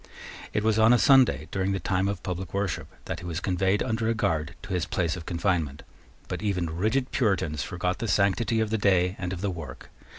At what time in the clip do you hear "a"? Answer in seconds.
0.93-0.97, 4.09-4.15